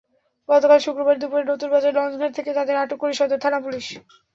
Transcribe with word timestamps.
গতকাল 0.49 0.79
শুক্রবার 0.81 1.15
দুপুরে 1.19 1.43
নতুন 1.45 1.69
বাজার 1.71 1.95
লঞ্চঘাট 1.97 2.31
থেকে 2.37 2.51
তাঁদের 2.57 2.75
আটক 2.77 2.97
করে 3.01 3.13
সদর 3.15 3.39
থানা-পুলিশ। 3.43 3.85